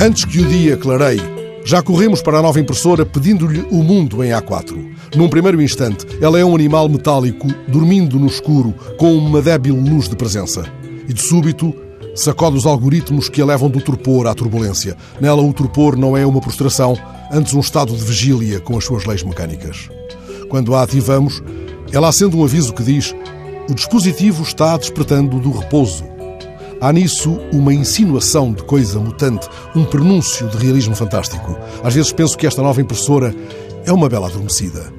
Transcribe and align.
Antes 0.00 0.24
que 0.24 0.38
o 0.38 0.46
dia 0.46 0.76
clareie, 0.76 1.20
já 1.64 1.82
corremos 1.82 2.22
para 2.22 2.38
a 2.38 2.42
nova 2.42 2.60
impressora 2.60 3.04
pedindo-lhe 3.04 3.66
o 3.68 3.82
mundo 3.82 4.22
em 4.22 4.30
A4. 4.30 4.76
Num 5.16 5.28
primeiro 5.28 5.60
instante, 5.60 6.06
ela 6.20 6.38
é 6.38 6.44
um 6.44 6.54
animal 6.54 6.88
metálico 6.88 7.48
dormindo 7.66 8.16
no 8.16 8.28
escuro 8.28 8.72
com 8.96 9.12
uma 9.14 9.42
débil 9.42 9.74
luz 9.74 10.08
de 10.08 10.14
presença. 10.14 10.62
E 11.08 11.12
de 11.12 11.20
súbito, 11.20 11.74
sacode 12.14 12.56
os 12.56 12.64
algoritmos 12.64 13.28
que 13.28 13.42
a 13.42 13.44
levam 13.44 13.68
do 13.68 13.80
torpor 13.80 14.28
à 14.28 14.34
turbulência. 14.34 14.96
Nela, 15.20 15.42
o 15.42 15.52
torpor 15.52 15.96
não 15.96 16.16
é 16.16 16.24
uma 16.24 16.40
prostração, 16.40 16.96
antes 17.32 17.52
um 17.52 17.60
estado 17.60 17.92
de 17.92 18.04
vigília 18.04 18.60
com 18.60 18.78
as 18.78 18.84
suas 18.84 19.04
leis 19.04 19.24
mecânicas. 19.24 19.88
Quando 20.48 20.76
a 20.76 20.82
ativamos, 20.84 21.42
ela 21.92 22.08
acende 22.08 22.36
um 22.36 22.44
aviso 22.44 22.72
que 22.72 22.84
diz: 22.84 23.12
o 23.68 23.74
dispositivo 23.74 24.44
está 24.44 24.76
despertando 24.76 25.40
do 25.40 25.50
repouso. 25.50 26.04
Há 26.80 26.92
nisso 26.92 27.40
uma 27.52 27.74
insinuação 27.74 28.52
de 28.52 28.62
coisa 28.62 29.00
mutante, 29.00 29.48
um 29.74 29.84
prenúncio 29.84 30.46
de 30.48 30.58
realismo 30.58 30.94
fantástico. 30.94 31.58
Às 31.82 31.94
vezes 31.94 32.12
penso 32.12 32.38
que 32.38 32.46
esta 32.46 32.62
nova 32.62 32.80
impressora 32.80 33.34
é 33.84 33.92
uma 33.92 34.08
bela 34.08 34.28
adormecida. 34.28 34.92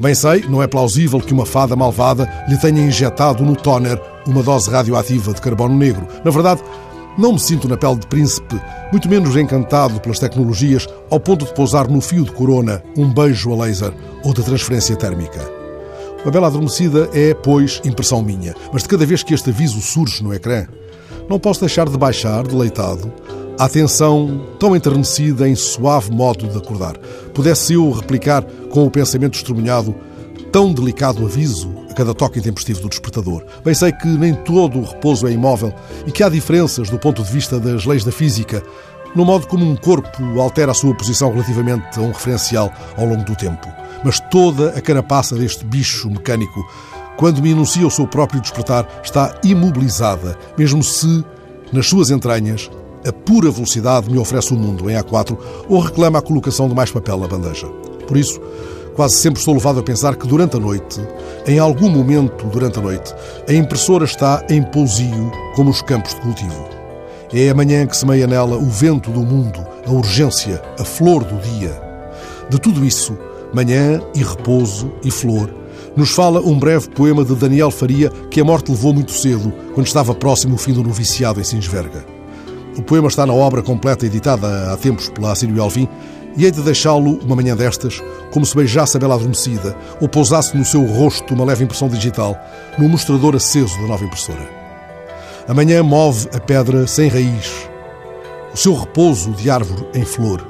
Bem 0.00 0.14
sei, 0.14 0.44
não 0.48 0.62
é 0.62 0.68
plausível 0.68 1.20
que 1.20 1.32
uma 1.32 1.44
fada 1.44 1.74
malvada 1.74 2.30
lhe 2.48 2.56
tenha 2.56 2.80
injetado 2.80 3.44
no 3.44 3.56
toner 3.56 4.00
uma 4.28 4.44
dose 4.44 4.70
radioativa 4.70 5.32
de 5.32 5.40
carbono 5.40 5.76
negro. 5.76 6.06
Na 6.24 6.30
verdade, 6.30 6.62
não 7.18 7.32
me 7.32 7.40
sinto 7.40 7.66
na 7.66 7.76
pele 7.76 7.96
de 7.96 8.06
príncipe, 8.06 8.60
muito 8.92 9.08
menos 9.08 9.36
encantado 9.36 9.98
pelas 10.00 10.20
tecnologias, 10.20 10.86
ao 11.10 11.18
ponto 11.18 11.44
de 11.44 11.54
pousar 11.54 11.88
no 11.88 12.00
fio 12.00 12.24
de 12.24 12.30
corona 12.30 12.80
um 12.96 13.12
beijo 13.12 13.52
a 13.52 13.64
laser 13.64 13.92
ou 14.24 14.32
de 14.32 14.42
transferência 14.42 14.94
térmica. 14.94 15.40
A 16.24 16.30
bela 16.30 16.46
adormecida 16.46 17.08
é, 17.12 17.34
pois, 17.34 17.80
impressão 17.84 18.22
minha, 18.22 18.54
mas 18.72 18.82
de 18.82 18.88
cada 18.88 19.04
vez 19.04 19.22
que 19.22 19.34
este 19.34 19.50
aviso 19.50 19.80
surge 19.80 20.22
no 20.22 20.32
ecrã, 20.32 20.66
não 21.28 21.38
posso 21.38 21.60
deixar 21.60 21.88
de 21.88 21.96
baixar, 21.96 22.46
deleitado, 22.46 23.12
a 23.58 23.64
atenção 23.64 24.46
tão 24.58 24.74
enternecida 24.74 25.48
em 25.48 25.54
suave 25.54 26.10
modo 26.10 26.48
de 26.48 26.56
acordar. 26.56 26.96
Pudesse 27.32 27.74
eu 27.74 27.90
replicar 27.90 28.42
com 28.70 28.84
o 28.86 28.90
pensamento 28.90 29.34
estremunhado 29.34 29.94
tão 30.50 30.72
delicado 30.72 31.24
aviso 31.24 31.72
a 31.90 31.94
cada 31.94 32.14
toque 32.14 32.38
intempestivo 32.38 32.80
do 32.80 32.88
despertador. 32.88 33.44
Bem 33.64 33.74
sei 33.74 33.92
que 33.92 34.06
nem 34.06 34.34
todo 34.34 34.78
o 34.78 34.84
repouso 34.84 35.26
é 35.26 35.32
imóvel 35.32 35.72
e 36.06 36.12
que 36.12 36.22
há 36.22 36.28
diferenças 36.28 36.90
do 36.90 36.98
ponto 36.98 37.22
de 37.22 37.30
vista 37.30 37.58
das 37.58 37.84
leis 37.84 38.04
da 38.04 38.12
física 38.12 38.62
no 39.14 39.24
modo 39.24 39.46
como 39.46 39.64
um 39.64 39.76
corpo 39.76 40.40
altera 40.40 40.72
a 40.72 40.74
sua 40.74 40.94
posição 40.94 41.30
relativamente 41.30 41.98
a 41.98 42.02
um 42.02 42.08
referencial 42.08 42.72
ao 42.96 43.06
longo 43.06 43.24
do 43.24 43.36
tempo. 43.36 43.66
Mas 44.04 44.18
toda 44.18 44.70
a 44.70 44.80
carapaça 44.80 45.36
deste 45.36 45.64
bicho 45.64 46.10
mecânico, 46.10 46.66
quando 47.16 47.42
me 47.42 47.50
enuncia 47.50 47.86
o 47.86 47.90
seu 47.90 48.06
próprio 48.06 48.40
despertar, 48.40 48.86
está 49.02 49.38
imobilizada, 49.44 50.36
mesmo 50.58 50.82
se, 50.82 51.24
nas 51.72 51.86
suas 51.86 52.10
entranhas, 52.10 52.70
a 53.06 53.12
pura 53.12 53.50
velocidade 53.50 54.10
me 54.10 54.18
oferece 54.18 54.52
o 54.52 54.56
mundo 54.56 54.90
em 54.90 54.94
A4 54.94 55.36
ou 55.68 55.78
reclama 55.78 56.18
a 56.18 56.22
colocação 56.22 56.68
de 56.68 56.74
mais 56.74 56.90
papel 56.90 57.18
na 57.18 57.28
bandeja. 57.28 57.66
Por 58.08 58.16
isso, 58.16 58.40
quase 58.94 59.16
sempre 59.16 59.38
estou 59.38 59.54
levado 59.54 59.80
a 59.80 59.82
pensar 59.82 60.16
que 60.16 60.26
durante 60.26 60.56
a 60.56 60.60
noite, 60.60 61.00
em 61.46 61.58
algum 61.58 61.90
momento 61.90 62.46
durante 62.46 62.78
a 62.78 62.82
noite, 62.82 63.14
a 63.48 63.52
impressora 63.52 64.04
está 64.04 64.44
em 64.48 64.62
pousio 64.62 65.30
como 65.54 65.70
os 65.70 65.82
campos 65.82 66.14
de 66.14 66.20
cultivo. 66.20 66.68
É 67.32 67.48
amanhã 67.50 67.86
que 67.86 67.96
semeia 67.96 68.26
nela 68.26 68.56
o 68.56 68.66
vento 68.66 69.10
do 69.10 69.20
mundo, 69.20 69.58
a 69.86 69.90
urgência, 69.90 70.62
a 70.78 70.84
flor 70.84 71.24
do 71.24 71.36
dia. 71.40 71.82
De 72.48 72.60
tudo 72.60 72.84
isso, 72.84 73.18
manhã 73.52 74.00
e 74.14 74.22
repouso 74.22 74.92
e 75.02 75.10
flor, 75.10 75.52
nos 75.96 76.10
fala 76.10 76.40
um 76.40 76.58
breve 76.58 76.88
poema 76.88 77.24
de 77.24 77.34
Daniel 77.34 77.70
Faria 77.70 78.10
que 78.30 78.40
a 78.40 78.44
morte 78.44 78.70
levou 78.70 78.92
muito 78.92 79.12
cedo, 79.12 79.52
quando 79.74 79.86
estava 79.86 80.14
próximo 80.14 80.56
o 80.56 80.58
fim 80.58 80.72
do 80.72 80.82
noviciado 80.82 81.40
em 81.40 81.44
Sinsverga. 81.44 82.04
O 82.76 82.82
poema 82.82 83.06
está 83.06 83.24
na 83.24 83.32
obra 83.32 83.62
completa 83.62 84.04
editada 84.04 84.72
há 84.72 84.76
tempos 84.76 85.08
pela 85.08 85.30
Assírio 85.30 85.62
Alvim 85.62 85.88
e 86.36 86.44
hei 86.44 86.50
de 86.50 86.60
deixá-lo, 86.62 87.20
uma 87.24 87.36
manhã 87.36 87.54
destas, 87.54 88.02
como 88.32 88.44
se 88.44 88.56
beijasse 88.56 88.96
a 88.96 89.00
bela 89.00 89.14
adormecida 89.14 89.76
ou 90.00 90.08
pousasse 90.08 90.56
no 90.56 90.64
seu 90.64 90.84
rosto 90.84 91.32
uma 91.32 91.44
leve 91.44 91.62
impressão 91.62 91.88
digital, 91.88 92.36
num 92.76 92.88
mostrador 92.88 93.36
aceso 93.36 93.80
da 93.80 93.86
nova 93.86 94.04
impressora. 94.04 94.50
Amanhã 95.46 95.82
move 95.84 96.28
a 96.34 96.40
pedra 96.40 96.86
sem 96.88 97.08
raiz, 97.08 97.68
o 98.52 98.56
seu 98.56 98.74
repouso 98.74 99.30
de 99.32 99.48
árvore 99.48 99.86
em 99.94 100.04
flor. 100.04 100.44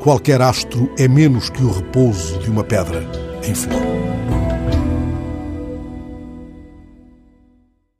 Qualquer 0.00 0.40
astro 0.40 0.90
é 0.98 1.06
menos 1.06 1.50
que 1.50 1.62
o 1.62 1.70
repouso 1.70 2.38
de 2.38 2.50
uma 2.50 2.64
pedra 2.64 3.21
em. 3.44 4.81